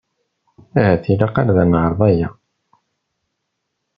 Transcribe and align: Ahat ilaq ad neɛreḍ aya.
Ahat 0.79 1.03
ilaq 1.13 1.35
ad 1.41 1.49
neɛreḍ 1.71 2.01
aya. 2.09 2.29